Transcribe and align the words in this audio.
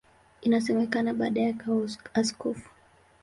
Inasemekana 0.45 1.11
baadaye 1.19 1.49
akawa 1.53 1.89
askofu. 2.19 2.69